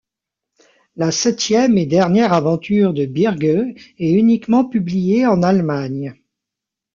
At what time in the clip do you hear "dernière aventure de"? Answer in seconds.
1.85-3.05